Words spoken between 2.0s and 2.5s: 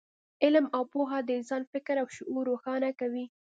او شعور